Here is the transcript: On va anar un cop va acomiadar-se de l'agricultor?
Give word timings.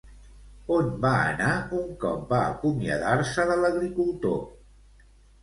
On 0.77 0.87
va 1.03 1.11
anar 1.33 1.51
un 1.81 1.91
cop 2.05 2.23
va 2.33 2.41
acomiadar-se 2.55 3.47
de 3.53 3.61
l'agricultor? 3.61 4.43